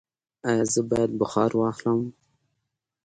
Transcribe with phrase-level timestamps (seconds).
[0.49, 1.99] ایا زه باید بخار واخلم؟